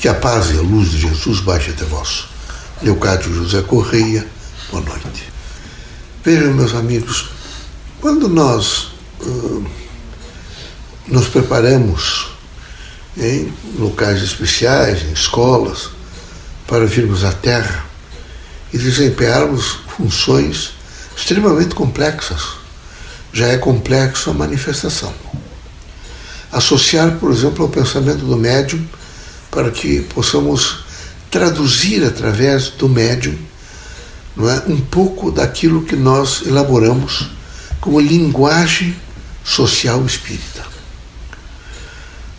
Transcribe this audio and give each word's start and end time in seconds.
Que 0.00 0.08
a 0.08 0.14
paz 0.14 0.50
e 0.50 0.56
a 0.56 0.62
luz 0.62 0.92
de 0.92 0.98
Jesus 0.98 1.40
baixe 1.40 1.72
até 1.72 1.84
vós. 1.84 2.24
Leocádio 2.80 3.34
José 3.34 3.60
Correia, 3.60 4.26
boa 4.70 4.82
noite. 4.82 5.30
Vejam, 6.24 6.54
meus 6.54 6.74
amigos, 6.74 7.28
quando 8.00 8.26
nós 8.26 8.92
uh, 9.20 9.66
nos 11.06 11.28
preparamos 11.28 12.30
em 13.14 13.52
locais 13.78 14.22
especiais, 14.22 15.02
em 15.02 15.12
escolas, 15.12 15.90
para 16.66 16.86
virmos 16.86 17.22
à 17.22 17.32
Terra 17.32 17.84
e 18.72 18.78
desempenharmos 18.78 19.80
funções 19.98 20.70
extremamente 21.14 21.74
complexas. 21.74 22.54
Já 23.34 23.48
é 23.48 23.58
complexo 23.58 24.30
a 24.30 24.32
manifestação. 24.32 25.12
Associar, 26.50 27.18
por 27.18 27.30
exemplo, 27.30 27.62
ao 27.62 27.68
pensamento 27.68 28.24
do 28.24 28.38
médium 28.38 28.82
para 29.50 29.70
que 29.70 30.00
possamos 30.14 30.84
traduzir 31.30 32.04
através 32.04 32.68
do 32.70 32.88
médium 32.88 33.36
não 34.36 34.48
é, 34.48 34.62
um 34.66 34.80
pouco 34.80 35.30
daquilo 35.30 35.82
que 35.82 35.96
nós 35.96 36.42
elaboramos 36.46 37.28
como 37.80 38.00
linguagem 38.00 38.96
social 39.44 40.04
espírita. 40.04 40.64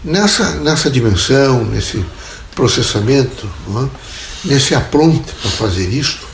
Nessa, 0.03 0.55
nessa 0.55 0.89
dimensão, 0.89 1.63
nesse 1.65 2.03
processamento, 2.55 3.47
é, 3.69 4.47
nesse 4.47 4.73
apronte 4.73 5.31
para 5.41 5.51
fazer 5.51 5.89
isto, 5.89 6.27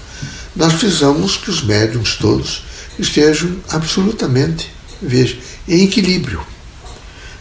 nós 0.56 0.74
precisamos 0.74 1.38
que 1.38 1.50
os 1.50 1.62
médiums 1.64 2.16
todos 2.16 2.64
estejam 2.98 3.58
absolutamente, 3.70 4.72
veja, 5.02 5.38
em 5.68 5.84
equilíbrio. 5.84 6.42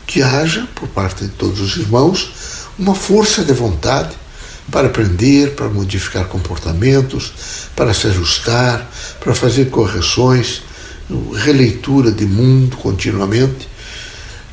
Que 0.06 0.23
haja, 0.23 0.68
por 0.74 0.88
parte 0.88 1.24
de 1.24 1.30
todos 1.30 1.60
os 1.60 1.76
irmãos, 1.76 2.32
uma 2.78 2.94
força 2.94 3.44
de 3.44 3.52
vontade 3.52 4.14
para 4.70 4.88
aprender, 4.88 5.54
para 5.54 5.68
modificar 5.68 6.26
comportamentos, 6.26 7.32
para 7.74 7.95
se 7.95 8.06
ajustar, 8.09 8.90
para 9.20 9.34
fazer 9.34 9.70
correções, 9.70 10.62
releitura 11.34 12.10
de 12.10 12.24
mundo 12.24 12.76
continuamente. 12.76 13.68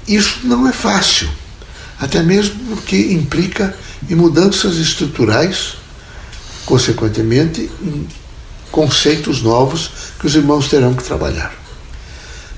Isso 0.07 0.41
não 0.43 0.67
é 0.67 0.73
fácil, 0.73 1.29
até 1.99 2.21
mesmo 2.21 2.55
porque 2.75 2.95
implica 3.13 3.75
em 4.09 4.15
mudanças 4.15 4.77
estruturais, 4.77 5.75
consequentemente, 6.65 7.69
em 7.81 8.07
conceitos 8.71 9.41
novos 9.41 9.91
que 10.19 10.27
os 10.27 10.35
irmãos 10.35 10.67
terão 10.67 10.93
que 10.93 11.03
trabalhar. 11.03 11.53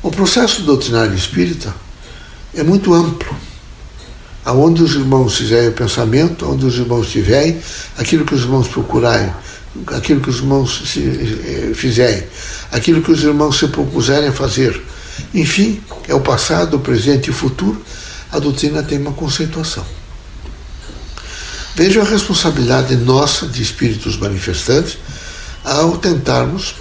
O 0.01 0.11
processo 0.11 0.61
doutrinário 0.61 1.15
espírita 1.15 1.73
é 2.53 2.63
muito 2.63 2.93
amplo 2.93 3.35
aonde 4.45 4.83
os 4.83 4.93
irmãos 4.93 5.37
fizerem 5.37 5.69
o 5.69 5.73
pensamento, 5.73 6.47
onde 6.47 6.65
os 6.65 6.77
irmãos 6.77 7.07
estiverem, 7.07 7.59
aquilo 7.97 8.23
que 8.23 8.35
os 8.35 8.41
irmãos 8.41 8.67
procurarem, 8.67 9.33
aquilo 9.87 10.21
que 10.21 10.29
os 10.29 10.37
irmãos 10.37 10.95
eh, 10.97 11.73
fizerem, 11.73 12.23
aquilo 12.71 13.01
que 13.01 13.11
os 13.11 13.23
irmãos 13.23 13.57
se 13.57 13.67
propuserem 13.67 14.29
a 14.29 14.31
fazer. 14.31 14.79
Enfim, 15.33 15.81
é 16.07 16.13
o 16.13 16.21
passado, 16.21 16.77
o 16.77 16.79
presente 16.79 17.27
e 17.27 17.31
o 17.31 17.33
futuro, 17.33 17.81
a 18.31 18.37
doutrina 18.37 18.83
tem 18.83 18.99
uma 18.99 19.13
conceituação. 19.13 19.85
Veja 21.73 22.01
a 22.01 22.05
responsabilidade 22.05 22.95
nossa 22.95 23.47
de 23.47 23.61
espíritos 23.61 24.15
manifestantes 24.17 24.97
ao 25.63 25.97
tentarmos, 25.97 26.75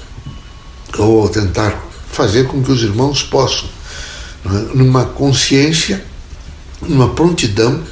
ou 0.99 1.23
ao 1.23 1.29
tentar 1.29 1.83
fazer 2.13 2.47
com 2.47 2.63
que 2.63 2.71
os 2.71 2.83
irmãos 2.83 3.23
possam, 3.23 3.69
é, 4.45 4.77
numa 4.77 5.05
consciência, 5.07 6.05
uma 6.83 7.11
prontidão, 7.11 7.83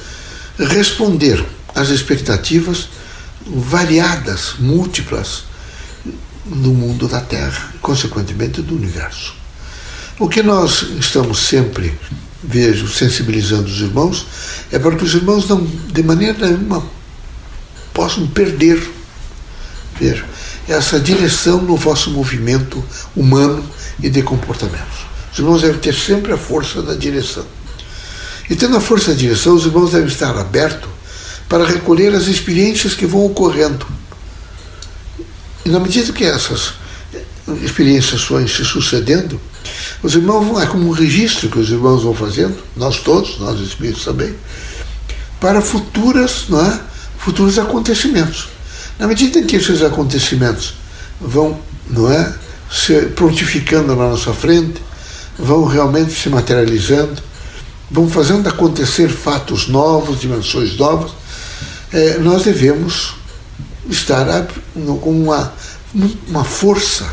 responder 0.58 1.44
às 1.74 1.88
expectativas 1.88 2.88
variadas, 3.46 4.54
múltiplas 4.58 5.44
do 6.44 6.72
mundo 6.72 7.08
da 7.08 7.20
Terra, 7.20 7.72
consequentemente 7.80 8.60
do 8.62 8.74
universo. 8.74 9.34
O 10.18 10.28
que 10.28 10.42
nós 10.42 10.82
estamos 10.98 11.38
sempre, 11.38 11.98
vejo, 12.42 12.88
sensibilizando 12.88 13.68
os 13.68 13.80
irmãos, 13.80 14.26
é 14.70 14.78
para 14.78 14.94
que 14.96 15.04
os 15.04 15.14
irmãos 15.14 15.48
não, 15.48 15.64
de 15.64 16.02
maneira 16.02 16.46
nenhuma, 16.46 16.84
possam 17.92 18.26
perder, 18.26 18.90
veja, 19.98 20.24
essa 20.68 21.00
direção 21.00 21.60
no 21.62 21.76
vosso 21.76 22.10
movimento 22.10 22.82
humano 23.16 23.64
e 24.02 24.08
de 24.08 24.22
comportamentos. 24.22 25.06
Os 25.32 25.38
irmãos 25.38 25.62
devem 25.62 25.78
ter 25.78 25.94
sempre 25.94 26.32
a 26.32 26.38
força 26.38 26.82
da 26.82 26.94
direção. 26.94 27.46
E 28.50 28.56
tendo 28.56 28.76
a 28.76 28.80
força 28.80 29.12
da 29.12 29.16
direção, 29.16 29.54
os 29.54 29.64
irmãos 29.64 29.92
devem 29.92 30.08
estar 30.08 30.36
abertos 30.36 30.90
para 31.48 31.66
recolher 31.66 32.14
as 32.14 32.26
experiências 32.26 32.94
que 32.94 33.06
vão 33.06 33.24
ocorrendo. 33.26 33.86
E 35.64 35.68
na 35.68 35.78
medida 35.78 36.12
que 36.12 36.24
essas 36.24 36.74
experiências 37.62 38.24
vão 38.24 38.46
se 38.46 38.64
sucedendo, 38.64 39.40
os 40.02 40.14
irmãos 40.14 40.46
vão, 40.46 40.60
é 40.60 40.66
como 40.66 40.88
um 40.88 40.92
registro 40.92 41.48
que 41.48 41.58
os 41.58 41.70
irmãos 41.70 42.02
vão 42.02 42.14
fazendo, 42.14 42.56
nós 42.76 42.98
todos, 42.98 43.38
nós 43.38 43.60
espíritos 43.60 44.04
também, 44.04 44.34
para 45.40 45.60
futuras, 45.60 46.46
não 46.48 46.64
é? 46.64 46.80
futuros 47.18 47.58
acontecimentos. 47.58 48.48
Na 48.98 49.06
medida 49.06 49.38
em 49.38 49.46
que 49.46 49.56
esses 49.56 49.82
acontecimentos 49.82 50.74
vão, 51.20 51.58
não 51.88 52.10
é, 52.10 52.34
se 52.70 53.06
prontificando 53.06 53.94
na 53.94 54.08
nossa 54.08 54.32
frente, 54.32 54.82
vão 55.38 55.64
realmente 55.64 56.12
se 56.12 56.28
materializando, 56.28 57.22
vão 57.92 58.08
fazendo 58.08 58.48
acontecer 58.48 59.08
fatos 59.08 59.68
novos, 59.68 60.18
dimensões 60.18 60.76
novas, 60.78 61.12
é, 61.92 62.16
nós 62.18 62.42
devemos 62.42 63.14
estar 63.90 64.46
com 64.74 65.10
uma, 65.10 65.52
uma 66.26 66.42
força 66.42 67.06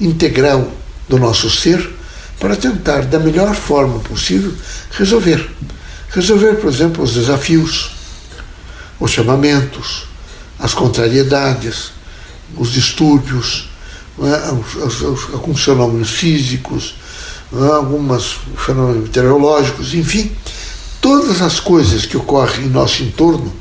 integral 0.00 0.70
do 1.08 1.18
nosso 1.18 1.50
ser 1.50 1.90
para 2.38 2.54
tentar, 2.54 3.02
da 3.06 3.18
melhor 3.18 3.54
forma 3.54 3.98
possível, 3.98 4.54
resolver. 4.92 5.50
Resolver, 6.10 6.54
por 6.54 6.70
exemplo, 6.70 7.02
os 7.02 7.14
desafios, 7.14 7.90
os 9.00 9.10
chamamentos, 9.10 10.04
as 10.58 10.72
contrariedades, 10.72 11.90
os 12.56 12.70
distúrbios, 12.70 13.68
é? 14.22 14.48
alguns 15.32 15.64
fenômenos 15.64 16.10
físicos, 16.10 16.94
alguns 17.52 18.38
fenômenos 18.56 19.04
meteorológicos, 19.04 19.94
enfim, 19.94 20.30
todas 21.00 21.40
as 21.40 21.60
coisas 21.60 22.04
que 22.04 22.16
ocorrem 22.16 22.66
em 22.66 22.70
nosso 22.70 23.02
entorno, 23.02 23.52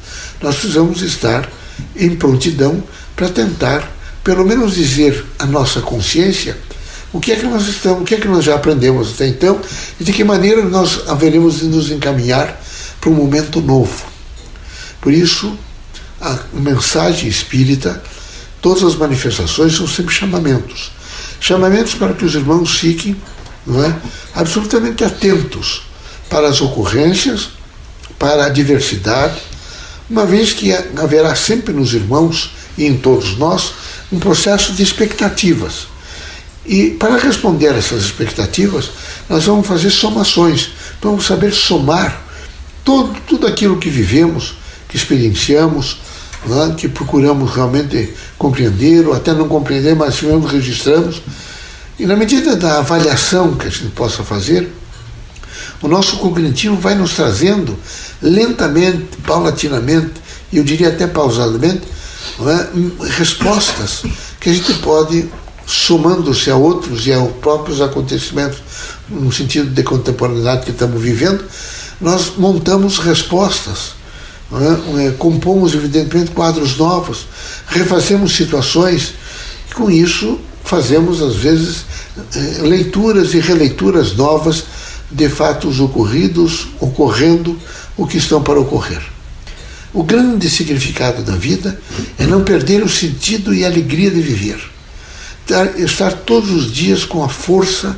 nós 0.42 0.56
precisamos 0.56 1.02
estar 1.02 1.50
em 1.96 2.16
prontidão 2.16 2.84
para 3.16 3.30
tentar, 3.30 3.92
pelo 4.24 4.46
menos, 4.46 4.76
dizer 4.76 5.24
à 5.38 5.46
nossa 5.46 5.82
consciência 5.82 6.58
o 7.14 7.20
que 7.20 7.32
é 7.32 7.36
que 7.36 7.46
nós 7.46 7.68
estamos, 7.68 8.02
o 8.02 8.04
que 8.04 8.16
é 8.16 8.18
que 8.20 8.28
nós 8.28 8.44
já 8.44 8.56
aprendemos 8.56 9.14
até 9.14 9.28
então 9.28 9.60
e 10.00 10.04
de 10.04 10.12
que 10.12 10.24
maneira 10.24 10.64
nós 10.64 11.08
haveremos 11.08 11.60
de 11.60 11.66
nos 11.66 11.90
encaminhar 11.90 12.62
para 13.00 13.10
um 13.10 13.14
momento 13.14 13.62
novo. 13.62 14.06
Por 15.00 15.14
isso, 15.14 15.58
a 16.20 16.38
mensagem 16.52 17.30
espírita, 17.30 18.04
todas 18.62 18.84
as 18.84 18.96
manifestações 18.96 19.76
são 19.76 19.88
sempre 19.88 20.14
chamamentos. 20.14 20.92
Chamamentos 21.40 21.94
para 21.94 22.14
que 22.14 22.26
os 22.26 22.34
irmãos 22.36 22.80
fiquem 22.80 23.16
não 23.66 23.84
é? 23.84 23.96
absolutamente 24.34 25.04
atentos 25.04 25.84
para 26.30 26.48
as 26.48 26.62
ocorrências, 26.62 27.50
para 28.20 28.46
a 28.46 28.50
diversidade, 28.50 29.36
uma 30.10 30.26
vez 30.26 30.54
que 30.54 30.72
haverá 30.72 31.36
sempre 31.36 31.74
nos 31.74 31.94
irmãos 31.94 32.52
e 32.78 32.86
em 32.86 32.98
todos 32.98 33.38
nós 33.38 33.74
um 34.12 34.20
processo 34.20 34.74
de 34.74 34.84
expectativas. 34.84 35.88
E 36.66 36.92
para 36.92 37.18
responder 37.18 37.70
a 37.70 37.78
essas 37.78 38.04
expectativas, 38.04 38.90
nós 39.30 39.46
vamos 39.46 39.68
fazer 39.68 39.90
somações, 39.92 40.72
vamos 41.02 41.26
saber 41.26 41.54
somar 41.54 42.24
todo, 42.84 43.16
tudo 43.28 43.48
aquilo 43.48 43.78
que 43.78 43.90
vivemos, 43.90 44.56
que 44.88 44.98
experienciamos, 44.98 45.98
é? 46.46 46.76
que 46.76 46.88
procuramos 46.88 47.52
realmente 47.52 48.14
compreender, 48.38 49.08
ou 49.08 49.14
até 49.14 49.34
não 49.34 49.48
compreender, 49.48 49.96
mas 49.96 50.22
mesmo 50.22 50.46
registramos 50.46 51.22
e 51.98 52.06
na 52.06 52.16
medida 52.16 52.56
da 52.56 52.80
avaliação 52.80 53.56
que 53.56 53.68
a 53.68 53.70
gente 53.70 53.92
possa 53.92 54.24
fazer, 54.24 54.70
o 55.82 55.88
nosso 55.88 56.18
cognitivo 56.18 56.76
vai 56.76 56.96
nos 56.96 57.14
trazendo 57.14 57.78
lentamente, 58.22 59.18
paulatinamente, 59.26 60.14
eu 60.52 60.64
diria 60.64 60.90
até 60.90 61.08
pausadamente, 61.08 61.84
é? 62.42 63.08
respostas 63.18 64.04
que 64.40 64.50
a 64.50 64.54
gente 64.54 64.74
pode, 64.76 65.30
somando-se 65.66 66.50
a 66.50 66.56
outros 66.56 67.08
e 67.08 67.14
aos 67.14 67.32
próprios 67.34 67.82
acontecimentos, 67.82 68.60
no 69.10 69.32
sentido 69.32 69.70
de 69.70 69.84
contemporaneidade 69.84 70.66
que 70.66 70.72
estamos 70.72 71.02
vivendo, 71.02 71.46
nós 72.02 72.34
montamos 72.38 72.98
respostas, 73.00 73.94
é? 75.02 75.12
compomos, 75.12 75.74
evidentemente, 75.74 76.32
quadros 76.32 76.78
novos, 76.78 77.28
refazemos 77.68 78.36
situações, 78.36 79.14
e 79.72 79.74
com 79.74 79.90
isso 79.90 80.40
fazemos, 80.66 81.22
às 81.22 81.36
vezes, 81.36 81.86
eh, 82.36 82.62
leituras 82.62 83.34
e 83.34 83.40
releituras 83.40 84.16
novas 84.16 84.64
de 85.10 85.30
fatos 85.30 85.80
ocorridos, 85.80 86.68
ocorrendo, 86.80 87.58
o 87.96 88.06
que 88.06 88.18
estão 88.18 88.42
para 88.42 88.60
ocorrer. 88.60 89.02
O 89.94 90.04
grande 90.04 90.50
significado 90.50 91.24
da 91.24 91.36
vida 91.36 91.80
é 92.20 92.26
não 92.26 92.44
perder 92.44 92.84
o 92.84 92.90
sentido 92.90 93.54
e 93.54 93.64
a 93.64 93.68
alegria 93.68 94.12
de 94.12 94.20
viver. 94.20 94.60
Estar 95.78 96.12
todos 96.12 96.52
os 96.52 96.74
dias 96.74 97.06
com 97.06 97.24
a 97.24 97.30
força 97.30 97.98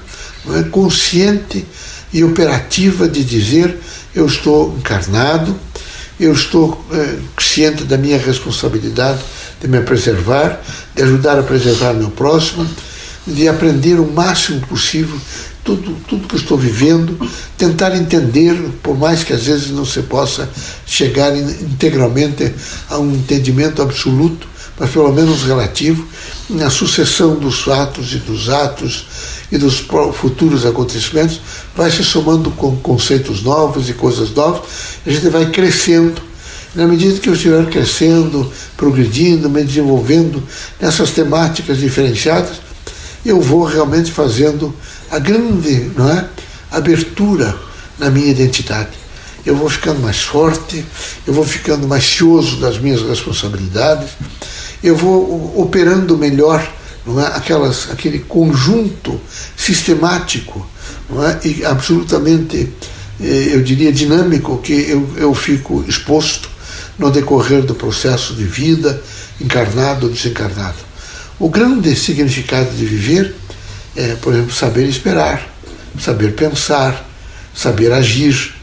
é, 0.54 0.64
consciente 0.64 1.66
e 2.14 2.24
operativa 2.24 3.08
de 3.08 3.24
dizer: 3.24 3.80
eu 4.14 4.28
estou 4.28 4.75
encarnado, 4.78 5.58
eu 6.19 6.34
estou 6.34 6.86
é, 6.92 7.18
ciente 7.40 7.84
da 7.84 7.98
minha 7.98 8.18
responsabilidade 8.18 9.19
de 9.62 9.68
me 9.68 9.81
preservar, 9.81 10.62
de 10.95 11.04
ajudar 11.04 11.39
a 11.39 11.44
preservar 11.44 11.94
meu 11.94 12.09
próximo, 12.09 12.68
de 13.25 13.48
aprender 13.48 14.00
o 14.00 14.12
máximo 14.12 14.62
possível 14.62 15.19
tudo, 15.68 15.98
tudo 16.07 16.27
que 16.30 16.38
estou 16.38 16.57
vivendo, 16.57 17.19
tentar 17.57 17.94
entender, 17.94 18.56
por 18.81 18.98
mais 18.98 19.24
que 19.25 19.33
às 19.33 19.44
vezes 19.44 19.69
não 19.71 19.86
se 19.86 20.01
possa 20.04 20.50
chegar 20.86 21.36
integralmente 21.36 22.54
a 22.89 22.98
um 22.98 23.12
entendimento 23.12 23.81
absoluto, 23.81 24.48
mas 24.80 24.89
pelo 24.92 25.12
menos 25.12 25.44
relativo, 25.44 26.07
na 26.50 26.69
sucessão 26.69 27.36
dos 27.36 27.59
fatos 27.62 28.13
e 28.13 28.18
dos 28.19 28.48
atos 28.48 29.07
e 29.51 29.57
dos 29.57 29.86
futuros 30.13 30.65
acontecimentos, 30.65 31.42
vai 31.75 31.92
se 31.92 32.04
somando 32.04 32.51
com 32.51 32.77
conceitos 32.77 33.44
novos 33.44 33.89
e 33.89 33.94
coisas 33.94 34.31
novas, 34.31 34.62
a 35.06 35.09
gente 35.09 35.27
vai 35.30 35.50
crescendo. 35.51 36.21
Na 36.75 36.86
medida 36.86 37.19
que 37.19 37.30
eu 37.30 37.34
estiver 37.34 37.66
crescendo, 37.69 38.52
progredindo, 38.75 39.50
me 39.50 39.64
desenvolvendo 39.64 40.44
nessas 40.80 41.12
temáticas 41.12 41.78
diferenciadas, 41.78 42.58
eu 43.25 43.42
vou 43.42 43.64
realmente 43.64 44.12
fazendo 44.12 44.74
a 45.10 45.19
grande 45.19 45.92
não 45.96 46.10
é, 46.10 46.28
abertura 46.72 47.58
na 47.98 48.10
minha 48.10 48.28
identidade. 48.28 48.92
Eu 49.46 49.56
vou 49.56 49.69
ficando 49.69 50.02
mais 50.02 50.22
forte, 50.22 50.84
eu 51.25 51.34
vou 51.34 51.46
ficando 51.46 51.88
mais 51.88 52.04
cioso 52.04 52.58
das 52.58 52.78
minhas 52.78 53.02
responsabilidades, 53.02 54.10
eu 54.84 54.96
vou 54.96 55.60
operando 55.60 56.18
melhor 56.18 56.66
não 57.06 57.22
é, 57.22 57.28
aquelas, 57.28 57.90
aquele 57.90 58.19
conjunto 58.19 59.19
sistemático 59.56 60.68
não 61.10 61.25
é, 61.25 61.40
e 61.46 61.64
absolutamente, 61.64 62.69
eh, 63.22 63.52
eu 63.54 63.64
diria, 63.64 63.94
dinâmico 63.94 64.58
que 64.58 64.74
eu, 64.74 65.10
eu 65.16 65.34
fico 65.34 65.86
exposto 65.88 66.50
no 66.97 67.11
decorrer 67.11 67.63
do 67.63 67.75
processo 67.75 68.33
de 68.33 68.44
vida, 68.44 69.01
encarnado 69.39 70.07
ou 70.07 70.11
desencarnado. 70.11 70.77
O 71.39 71.49
grande 71.49 71.95
significado 71.95 72.71
de 72.71 72.85
viver 72.85 73.35
é, 73.97 74.15
por 74.15 74.31
exemplo, 74.31 74.53
saber 74.53 74.88
esperar, 74.88 75.49
saber 75.99 76.33
pensar, 76.33 77.03
saber 77.53 77.91
agir, 77.91 78.53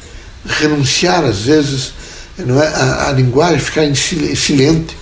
renunciar 0.46 1.24
às 1.24 1.40
vezes 1.40 1.92
não 2.38 2.62
é, 2.62 2.68
a, 2.68 3.08
a 3.08 3.12
linguagem, 3.12 3.58
ficar 3.58 3.84
em 3.84 3.94
silente, 3.94 4.96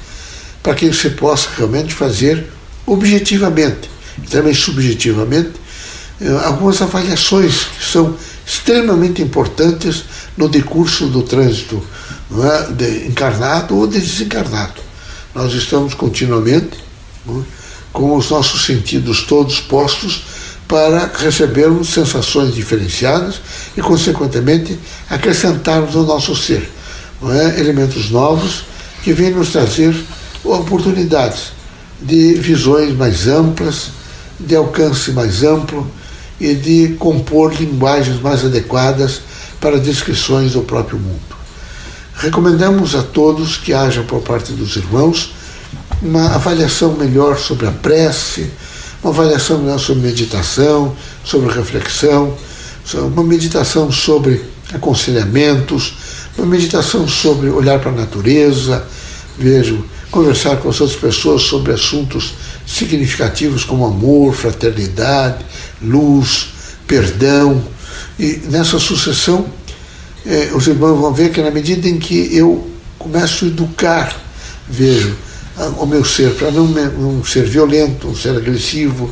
para 0.62 0.74
que 0.74 0.86
você 0.86 1.10
possa 1.10 1.48
realmente 1.56 1.92
fazer 1.92 2.46
objetivamente 2.86 3.90
e 4.22 4.26
também 4.26 4.54
subjetivamente 4.54 5.52
é, 6.20 6.28
algumas 6.44 6.80
avaliações 6.80 7.64
que 7.78 7.84
são 7.84 8.16
extremamente 8.46 9.20
importantes 9.20 10.04
no 10.36 10.48
decurso 10.48 11.06
do 11.08 11.22
trânsito 11.22 11.82
é, 12.40 12.72
de 12.72 13.06
encarnado 13.08 13.76
ou 13.76 13.86
de 13.86 14.00
desencarnado. 14.00 14.80
Nós 15.34 15.52
estamos 15.52 15.94
continuamente 15.94 16.78
com 17.92 18.16
os 18.16 18.30
nossos 18.30 18.64
sentidos 18.64 19.22
todos 19.22 19.60
postos 19.60 20.24
para 20.66 21.10
recebermos 21.14 21.88
sensações 21.88 22.54
diferenciadas 22.54 23.40
e, 23.76 23.82
consequentemente, 23.82 24.78
acrescentarmos 25.10 25.94
ao 25.94 26.04
nosso 26.04 26.34
ser 26.34 26.68
é? 27.30 27.60
elementos 27.60 28.10
novos 28.10 28.64
que 29.02 29.12
vêm 29.12 29.30
nos 29.30 29.50
trazer 29.50 29.94
oportunidades 30.42 31.52
de 32.00 32.34
visões 32.34 32.96
mais 32.96 33.28
amplas, 33.28 33.90
de 34.40 34.56
alcance 34.56 35.12
mais 35.12 35.42
amplo 35.42 35.88
e 36.40 36.54
de 36.54 36.94
compor 36.98 37.54
linguagens 37.54 38.20
mais 38.20 38.44
adequadas 38.44 39.20
para 39.60 39.78
descrições 39.78 40.52
do 40.52 40.62
próprio 40.62 40.98
mundo. 40.98 41.41
Recomendamos 42.22 42.94
a 42.94 43.02
todos 43.02 43.56
que 43.56 43.72
haja 43.72 44.04
por 44.04 44.20
parte 44.20 44.52
dos 44.52 44.76
irmãos 44.76 45.32
uma 46.00 46.36
avaliação 46.36 46.92
melhor 46.92 47.36
sobre 47.36 47.66
a 47.66 47.72
prece, 47.72 48.48
uma 49.02 49.12
avaliação 49.12 49.58
melhor 49.58 49.80
sobre 49.80 50.06
meditação, 50.06 50.96
sobre 51.24 51.52
reflexão, 51.52 52.38
uma 52.94 53.24
meditação 53.24 53.90
sobre 53.90 54.40
aconselhamentos, 54.72 55.94
uma 56.38 56.46
meditação 56.46 57.08
sobre 57.08 57.48
olhar 57.48 57.80
para 57.80 57.90
a 57.90 57.94
natureza, 57.94 58.86
vejo, 59.36 59.84
conversar 60.08 60.58
com 60.58 60.68
as 60.68 60.80
outras 60.80 61.00
pessoas 61.00 61.42
sobre 61.42 61.72
assuntos 61.72 62.34
significativos 62.64 63.64
como 63.64 63.84
amor, 63.84 64.32
fraternidade, 64.32 65.44
luz, 65.82 66.50
perdão. 66.86 67.60
E 68.16 68.42
nessa 68.48 68.78
sucessão, 68.78 69.44
eh, 70.26 70.50
os 70.54 70.66
irmãos 70.66 71.00
vão 71.00 71.12
ver 71.12 71.30
que 71.30 71.40
na 71.40 71.50
medida 71.50 71.88
em 71.88 71.98
que 71.98 72.34
eu 72.36 72.70
começo 72.98 73.44
a 73.44 73.48
educar, 73.48 74.16
vejo, 74.68 75.16
o 75.78 75.86
meu 75.86 76.04
ser, 76.04 76.34
para 76.34 76.50
não, 76.50 76.66
não 76.66 77.24
ser 77.24 77.44
violento, 77.44 78.06
não 78.06 78.16
ser 78.16 78.30
agressivo, 78.30 79.10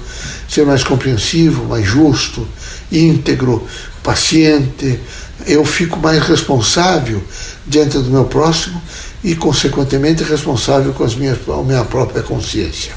ser 0.48 0.64
mais 0.64 0.82
compreensivo, 0.82 1.64
mais 1.64 1.86
justo, 1.86 2.46
íntegro, 2.90 3.66
paciente. 4.02 4.98
Eu 5.46 5.64
fico 5.64 5.98
mais 5.98 6.22
responsável 6.22 7.22
diante 7.66 7.98
do 7.98 8.10
meu 8.10 8.24
próximo 8.24 8.80
e, 9.22 9.34
consequentemente, 9.34 10.22
responsável 10.22 10.92
com 10.92 11.04
as 11.04 11.14
minhas, 11.14 11.38
a 11.48 11.62
minha 11.62 11.84
própria 11.84 12.22
consciência. 12.22 12.92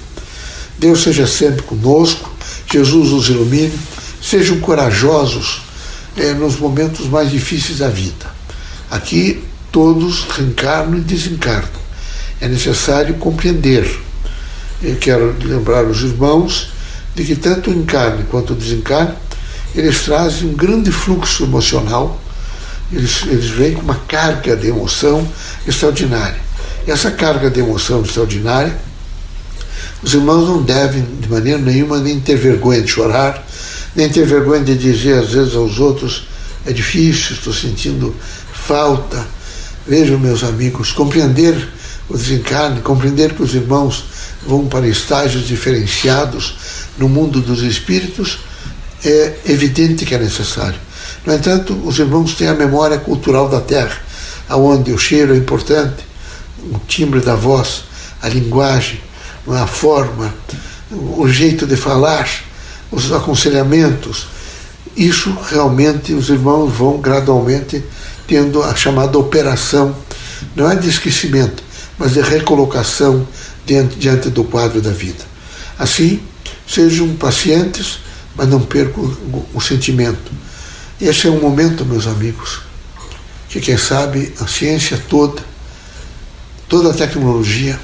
Deus 0.78 1.04
seja 1.04 1.28
sempre 1.28 1.62
conosco, 1.64 2.32
Jesus 2.72 3.12
os 3.12 3.30
ilumine, 3.30 3.74
sejam 4.22 4.60
corajosos 4.60 5.62
eh, 6.18 6.34
nos 6.34 6.58
momentos 6.58 7.08
mais 7.08 7.32
difíceis 7.32 7.80
da 7.80 7.90
vida. 7.90 8.26
Aqui 8.90 9.44
todos 9.72 10.24
reencarnam 10.24 10.98
e 10.98 11.02
desencarnam 11.02 11.84
é 12.44 12.48
necessário 12.50 13.14
compreender. 13.16 13.90
Eu 14.82 14.98
quero 14.98 15.34
lembrar 15.42 15.86
os 15.86 16.02
irmãos 16.02 16.74
de 17.16 17.24
que 17.24 17.38
tanto 17.38 17.72
o 17.72 17.74
encarne 17.74 18.26
quanto 18.30 18.52
o 18.52 18.56
desencarne, 18.56 19.14
eles 19.74 20.02
trazem 20.02 20.50
um 20.50 20.54
grande 20.54 20.92
fluxo 20.92 21.44
emocional, 21.44 22.20
eles, 22.92 23.24
eles 23.28 23.50
vêm 23.50 23.74
com 23.76 23.82
uma 23.82 23.96
carga 23.96 24.58
de 24.58 24.68
emoção 24.68 25.26
extraordinária. 25.66 26.40
E 26.86 26.92
essa 26.92 27.12
carga 27.12 27.50
de 27.50 27.62
emoção 27.62 28.02
extraordinária, 28.02 28.76
os 30.04 30.14
irmãos 30.14 30.46
não 30.46 30.62
devem, 30.62 31.02
de 31.22 31.30
maneira 31.30 31.60
nenhuma, 31.60 32.00
nem 32.00 32.20
ter 32.20 32.36
vergonha 32.36 32.82
de 32.82 32.90
chorar, 32.90 33.42
nem 33.96 34.10
ter 34.10 34.26
vergonha 34.26 34.64
de 34.64 34.76
dizer 34.76 35.20
às 35.20 35.32
vezes 35.32 35.56
aos 35.56 35.80
outros: 35.80 36.28
é 36.66 36.72
difícil, 36.72 37.36
estou 37.36 37.54
sentindo 37.54 38.16
falta. 38.54 39.26
Vejam, 39.86 40.18
meus 40.18 40.44
amigos, 40.44 40.92
compreender 40.92 41.56
o 42.10 42.18
desencarne, 42.18 42.82
compreender 42.82 43.34
que 43.34 43.44
os 43.44 43.54
irmãos 43.54 44.06
vão 44.46 44.68
para 44.68 44.88
estágios 44.88 45.48
diferenciados 45.48 46.56
no 46.98 47.10
mundo 47.10 47.42
dos 47.42 47.62
espíritos, 47.62 48.40
é 49.04 49.40
evidente 49.46 50.06
que 50.06 50.16
é 50.16 50.20
necessário. 50.20 50.80
No 51.26 51.34
entanto, 51.34 51.74
os 51.86 52.00
irmãos 52.00 52.36
têm 52.36 52.48
a 52.48 52.54
memória 52.54 52.98
cultural 52.98 53.50
da 53.50 53.62
Terra, 53.62 53.98
aonde 54.48 54.92
o 54.92 54.98
cheiro 54.98 55.34
é 55.34 55.38
importante, 55.38 56.04
o 56.72 56.80
timbre 56.88 57.20
da 57.20 57.36
voz, 57.36 57.84
a 58.22 58.30
linguagem, 58.30 59.00
a 59.48 59.68
forma, 59.68 60.34
o 60.92 61.28
jeito 61.28 61.66
de 61.66 61.76
falar, 61.76 62.30
os 62.94 63.12
aconselhamentos. 63.12 64.28
Isso 64.96 65.36
realmente 65.50 66.14
os 66.14 66.30
irmãos 66.30 66.72
vão 66.72 67.00
gradualmente 67.00 67.84
tendo 68.28 68.62
a 68.62 68.76
chamada 68.76 69.18
operação, 69.18 69.96
não 70.56 70.70
é 70.70 70.76
de 70.76 70.88
esquecimento, 70.88 71.64
mas 71.98 72.14
de 72.14 72.22
recolocação 72.22 73.28
diante, 73.66 73.96
diante 73.96 74.30
do 74.30 74.44
quadro 74.44 74.82
da 74.82 74.92
vida. 74.92 75.24
Assim, 75.78 76.22
sejam 76.68 77.16
pacientes, 77.16 78.00
mas 78.36 78.48
não 78.48 78.62
percam 78.62 79.04
o, 79.04 79.46
o 79.56 79.62
sentimento. 79.62 80.32
Esse 81.02 81.28
é 81.28 81.32
um 81.32 81.40
momento, 81.40 81.86
meus 81.86 82.08
amigos, 82.08 82.62
que 83.50 83.60
quem 83.60 83.78
sabe 83.78 84.34
a 84.40 84.48
ciência 84.48 85.02
toda, 85.10 85.42
toda 86.70 86.92
a 86.92 86.94
tecnologia, 86.94 87.80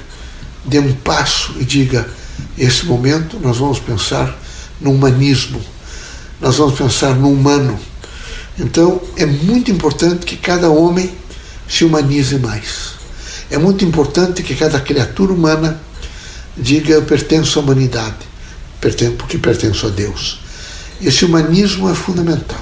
dê 0.64 0.78
um 0.78 0.92
passo 0.92 1.54
e 1.58 1.64
diga: 1.64 2.08
esse 2.56 2.86
momento 2.86 3.38
nós 3.40 3.58
vamos 3.58 3.78
pensar 3.78 4.39
no 4.80 4.92
humanismo, 4.92 5.60
nós 6.40 6.56
vamos 6.56 6.78
pensar 6.78 7.14
no 7.14 7.30
humano. 7.30 7.78
Então 8.58 9.00
é 9.16 9.26
muito 9.26 9.70
importante 9.70 10.26
que 10.26 10.36
cada 10.36 10.70
homem 10.70 11.10
se 11.68 11.84
humanize 11.84 12.38
mais. 12.38 12.94
É 13.50 13.58
muito 13.58 13.84
importante 13.84 14.42
que 14.42 14.54
cada 14.54 14.80
criatura 14.80 15.32
humana 15.32 15.80
diga 16.56 16.92
eu 16.92 17.02
pertenço 17.02 17.58
à 17.58 17.62
humanidade, 17.62 18.16
porque 19.18 19.38
pertenço 19.38 19.86
a 19.86 19.90
Deus. 19.90 20.40
Esse 21.00 21.24
humanismo 21.24 21.90
é 21.90 21.94
fundamental. 21.94 22.60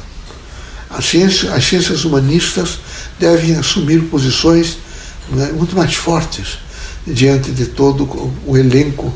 As 0.90 1.04
ciências, 1.04 1.52
as 1.52 1.64
ciências 1.64 2.04
humanistas 2.04 2.78
devem 3.18 3.56
assumir 3.56 4.00
posições 4.04 4.78
é? 5.37 5.52
muito 5.52 5.76
mais 5.76 5.94
fortes 5.94 6.58
diante 7.06 7.50
de 7.50 7.66
todo 7.66 8.04
o 8.46 8.56
elenco 8.56 9.12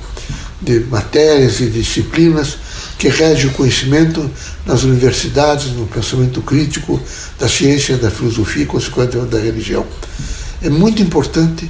de 0.61 0.81
matérias 0.81 1.61
e 1.61 1.67
disciplinas 1.71 2.59
que 3.03 3.09
rege 3.09 3.49
o 3.49 3.51
conhecimento 3.51 4.31
nas 4.65 4.85
universidades, 4.85 5.73
no 5.73 5.89
pensamento 5.89 6.41
crítico, 6.41 7.03
da 7.37 7.49
ciência, 7.49 7.97
da 7.97 8.13
filosofia 8.13 8.63
e, 8.63 8.67
consequentemente, 8.67 9.29
da 9.29 9.41
religião. 9.41 9.85
É 10.63 10.71
muito 10.71 11.03
importante 11.03 11.69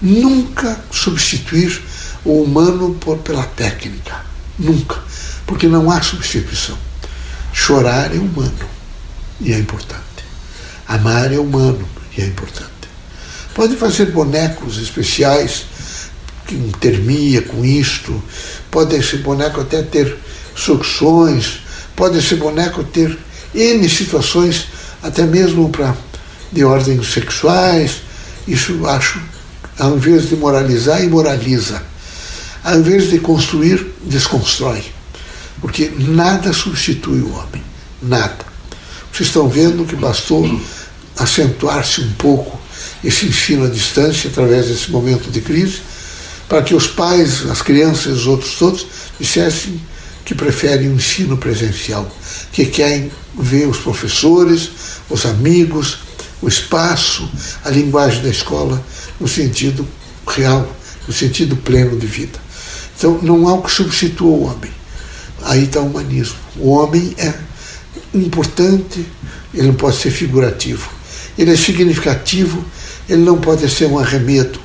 nunca 0.00 0.80
substituir 0.90 1.82
o 2.24 2.40
humano 2.40 2.94
por, 2.98 3.18
pela 3.18 3.42
técnica. 3.42 4.24
Nunca. 4.58 4.96
Porque 5.46 5.66
não 5.66 5.90
há 5.90 6.00
substituição. 6.00 6.78
Chorar 7.52 8.16
é 8.16 8.18
humano 8.18 8.66
e 9.38 9.52
é 9.52 9.58
importante. 9.58 10.00
Amar 10.88 11.30
é 11.30 11.38
humano 11.38 11.86
e 12.16 12.22
é 12.22 12.24
importante. 12.24 12.70
Pode 13.54 13.76
fazer 13.76 14.06
bonecos 14.12 14.78
especiais 14.78 15.66
com 16.48 16.70
termia, 16.78 17.42
com 17.42 17.66
isto. 17.66 18.22
Pode 18.70 18.96
esse 18.96 19.18
boneco 19.18 19.60
até 19.60 19.82
ter 19.82 20.16
sucções. 20.60 21.60
Pode 21.96 22.18
esse 22.18 22.36
boneco 22.36 22.84
ter 22.84 23.16
N 23.54 23.88
situações, 23.88 24.66
até 25.02 25.24
mesmo 25.24 25.68
para 25.70 25.94
de 26.52 26.64
ordem 26.64 27.02
sexuais. 27.02 28.02
Isso 28.46 28.86
acho, 28.86 29.20
ao 29.78 29.96
invés 29.96 30.28
de 30.28 30.36
moralizar, 30.36 31.02
imoraliza. 31.02 31.82
Ao 32.62 32.78
invés 32.78 33.10
de 33.10 33.18
construir, 33.18 33.86
desconstrói. 34.04 34.84
Porque 35.60 35.90
nada 35.98 36.52
substitui 36.52 37.20
o 37.20 37.34
homem. 37.34 37.62
Nada. 38.02 38.50
Vocês 39.12 39.28
estão 39.28 39.48
vendo 39.48 39.84
que 39.84 39.96
bastou 39.96 40.60
acentuar-se 41.16 42.00
um 42.00 42.12
pouco 42.12 42.58
esse 43.04 43.26
ensino 43.26 43.64
à 43.64 43.68
distância 43.68 44.30
através 44.30 44.68
desse 44.68 44.90
momento 44.90 45.30
de 45.30 45.40
crise, 45.40 45.80
para 46.48 46.62
que 46.62 46.74
os 46.74 46.86
pais, 46.86 47.48
as 47.50 47.62
crianças, 47.62 48.20
os 48.20 48.26
outros 48.26 48.54
todos, 48.54 48.86
dissessem 49.18 49.80
que 50.30 50.34
preferem 50.36 50.88
o 50.88 50.94
ensino 50.94 51.36
presencial, 51.36 52.08
que 52.52 52.64
querem 52.64 53.10
ver 53.36 53.66
os 53.66 53.78
professores, 53.78 54.70
os 55.08 55.26
amigos, 55.26 55.98
o 56.40 56.46
espaço, 56.46 57.28
a 57.64 57.70
linguagem 57.70 58.22
da 58.22 58.28
escola 58.28 58.80
no 59.18 59.26
sentido 59.26 59.84
real, 60.24 60.72
no 61.08 61.12
sentido 61.12 61.56
pleno 61.56 61.98
de 61.98 62.06
vida. 62.06 62.38
Então 62.96 63.18
não 63.22 63.48
há 63.48 63.54
o 63.54 63.62
que 63.62 63.72
substitua 63.72 64.28
o 64.28 64.44
homem. 64.44 64.70
Aí 65.42 65.64
está 65.64 65.80
o 65.80 65.86
humanismo. 65.86 66.36
O 66.58 66.70
homem 66.70 67.12
é 67.18 67.34
importante, 68.14 69.04
ele 69.52 69.66
não 69.66 69.74
pode 69.74 69.96
ser 69.96 70.12
figurativo. 70.12 70.88
Ele 71.36 71.50
é 71.50 71.56
significativo, 71.56 72.64
ele 73.08 73.22
não 73.22 73.40
pode 73.40 73.68
ser 73.68 73.86
um 73.86 73.98
arremedo. 73.98 74.60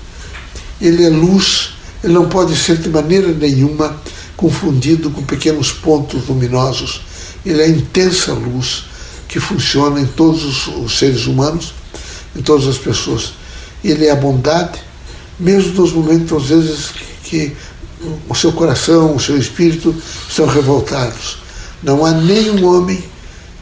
Ele 0.80 1.04
é 1.04 1.10
luz, 1.10 1.72
ele 2.04 2.14
não 2.14 2.30
pode 2.30 2.56
ser 2.56 2.78
de 2.78 2.90
maneira 2.90 3.30
nenhuma 3.30 4.00
confundido 4.36 5.10
com 5.10 5.24
pequenos 5.24 5.72
pontos 5.72 6.28
luminosos. 6.28 7.02
Ele 7.46 7.62
é 7.62 7.70
intensa 7.70 8.34
luz 8.34 8.86
que 9.28 9.40
funciona 9.40 10.00
em 10.00 10.06
todos 10.06 10.68
os 10.68 10.98
seres 10.98 11.26
humanos, 11.26 11.74
em 12.36 12.42
todas 12.42 12.68
as 12.68 12.78
pessoas. 12.78 13.34
Ele 13.84 14.06
é 14.06 14.12
a 14.12 14.16
bondade, 14.16 14.80
mesmo 15.40 15.74
nos 15.74 15.92
momentos, 15.92 16.44
às 16.44 16.50
vezes, 16.50 16.94
que 17.24 17.56
o 18.30 18.36
seu 18.36 18.52
coração, 18.52 19.16
o 19.16 19.20
seu 19.20 19.38
espírito 19.38 19.96
estão 20.28 20.46
revoltados. 20.46 21.38
Não 21.82 22.06
há 22.06 22.12
nenhum 22.12 22.66
homem 22.66 23.04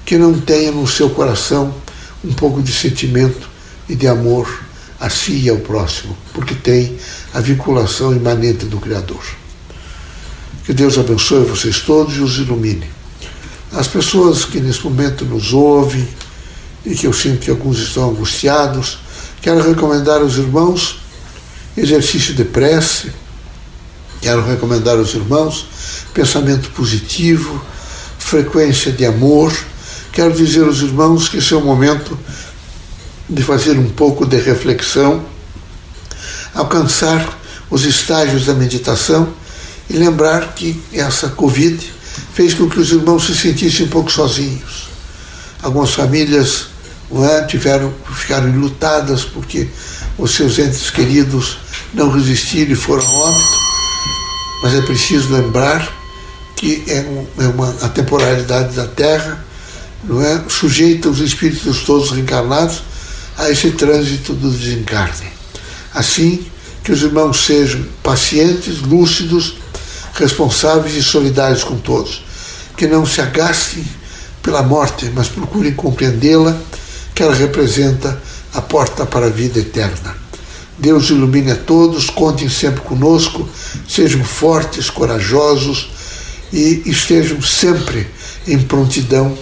que 0.05 0.17
não 0.17 0.39
tenha 0.39 0.71
no 0.71 0.87
seu 0.87 1.09
coração 1.09 1.73
um 2.23 2.33
pouco 2.33 2.61
de 2.61 2.71
sentimento 2.71 3.49
e 3.87 3.95
de 3.95 4.07
amor 4.07 4.63
a 4.99 5.09
si 5.09 5.33
e 5.33 5.49
ao 5.49 5.57
próximo, 5.57 6.15
porque 6.33 6.55
tem 6.55 6.97
a 7.33 7.41
vinculação 7.41 8.15
imanente 8.15 8.65
do 8.65 8.77
Criador. 8.77 9.23
Que 10.65 10.73
Deus 10.73 10.97
abençoe 10.97 11.45
vocês 11.45 11.79
todos 11.81 12.15
e 12.15 12.19
os 12.19 12.37
ilumine. 12.37 12.89
As 13.71 13.87
pessoas 13.87 14.45
que 14.45 14.59
nesse 14.59 14.83
momento 14.83 15.25
nos 15.25 15.53
ouvem 15.53 16.07
e 16.85 16.95
que 16.95 17.07
eu 17.07 17.13
sinto 17.13 17.39
que 17.39 17.49
alguns 17.49 17.79
estão 17.79 18.09
angustiados, 18.09 18.99
quero 19.41 19.61
recomendar 19.61 20.21
aos 20.21 20.37
irmãos 20.37 20.99
exercício 21.75 22.33
de 22.33 22.45
prece, 22.45 23.11
quero 24.21 24.45
recomendar 24.45 24.97
aos 24.97 25.13
irmãos 25.13 25.67
pensamento 26.13 26.69
positivo, 26.71 27.63
frequência 28.19 28.91
de 28.91 29.05
amor 29.05 29.51
Quero 30.13 30.31
dizer 30.31 30.63
aos 30.63 30.79
irmãos 30.81 31.27
que 31.27 31.37
esse 31.37 31.55
é 31.55 31.57
o 31.57 31.61
momento 31.61 32.17
de 33.27 33.41
fazer 33.41 33.79
um 33.79 33.89
pouco 33.89 34.27
de 34.27 34.37
reflexão, 34.37 35.25
alcançar 36.53 37.35
os 37.67 37.83
estágios 37.83 38.45
da 38.45 38.53
meditação 38.53 39.33
e 39.89 39.93
lembrar 39.93 40.53
que 40.53 40.81
essa 40.91 41.29
Covid 41.29 41.93
fez 42.33 42.53
com 42.53 42.69
que 42.69 42.79
os 42.79 42.91
irmãos 42.91 43.25
se 43.25 43.35
sentissem 43.35 43.85
um 43.85 43.89
pouco 43.89 44.11
sozinhos. 44.11 44.89
Algumas 45.61 45.93
famílias 45.93 46.67
é, 47.11 47.43
tiveram, 47.45 47.93
ficaram 48.13 48.51
lutadas 48.51 49.23
porque 49.23 49.67
os 50.17 50.31
seus 50.31 50.57
entes 50.59 50.89
queridos 50.89 51.57
não 51.93 52.11
resistiram 52.11 52.71
e 52.71 52.75
foram 52.75 53.05
a 53.05 53.11
óbito, 53.11 53.57
mas 54.63 54.73
é 54.73 54.81
preciso 54.81 55.33
lembrar 55.33 55.91
que 56.55 56.83
é, 56.87 56.99
é 57.43 57.47
uma, 57.47 57.69
a 57.81 57.89
temporalidade 57.89 58.75
da 58.75 58.87
Terra 58.87 59.43
não 60.03 60.21
é, 60.21 60.43
sujeita 60.49 61.09
os 61.09 61.19
espíritos 61.19 61.83
todos 61.83 62.11
reencarnados 62.11 62.83
a 63.37 63.49
esse 63.49 63.71
trânsito 63.71 64.33
do 64.33 64.49
desencarne. 64.49 65.27
Assim, 65.93 66.45
que 66.83 66.91
os 66.91 67.01
irmãos 67.01 67.45
sejam 67.45 67.83
pacientes, 68.01 68.81
lúcidos, 68.81 69.55
responsáveis 70.13 70.95
e 70.95 71.03
solidários 71.03 71.63
com 71.63 71.77
todos. 71.77 72.23
Que 72.77 72.87
não 72.87 73.05
se 73.05 73.21
agastem 73.21 73.85
pela 74.41 74.61
morte, 74.61 75.11
mas 75.13 75.27
procurem 75.27 75.73
compreendê-la, 75.73 76.57
que 77.13 77.23
ela 77.23 77.33
representa 77.33 78.21
a 78.53 78.61
porta 78.61 79.05
para 79.05 79.27
a 79.27 79.29
vida 79.29 79.59
eterna. 79.59 80.15
Deus 80.77 81.09
ilumine 81.09 81.51
a 81.51 81.55
todos, 81.55 82.09
contem 82.09 82.49
sempre 82.49 82.81
conosco, 82.81 83.47
sejam 83.87 84.23
fortes, 84.23 84.89
corajosos 84.89 85.89
e 86.51 86.83
estejam 86.85 87.41
sempre 87.41 88.07
em 88.47 88.59
prontidão 88.59 89.37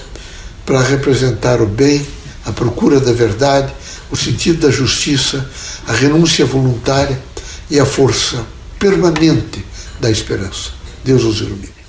para 0.65 0.81
representar 0.81 1.61
o 1.61 1.65
bem, 1.65 2.05
a 2.45 2.51
procura 2.51 2.99
da 2.99 3.13
verdade, 3.13 3.73
o 4.11 4.17
sentido 4.17 4.67
da 4.67 4.71
justiça, 4.71 5.49
a 5.87 5.93
renúncia 5.93 6.45
voluntária 6.45 7.19
e 7.69 7.79
a 7.79 7.85
força 7.85 8.45
permanente 8.77 9.70
da 10.01 10.09
esperança. 10.09 10.71
Deus 11.05 11.23
os 11.23 11.39
ilumine. 11.39 11.80